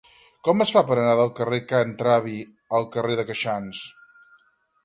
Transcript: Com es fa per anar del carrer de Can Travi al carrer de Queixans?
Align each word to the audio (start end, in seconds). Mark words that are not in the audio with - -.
Com 0.45 0.63
es 0.63 0.71
fa 0.75 0.81
per 0.91 0.95
anar 1.01 1.11
del 1.19 1.29
carrer 1.41 1.59
de 1.63 1.67
Can 1.73 1.93
Travi 1.99 2.39
al 2.79 2.89
carrer 2.97 3.19
de 3.21 3.27
Queixans? 3.29 3.87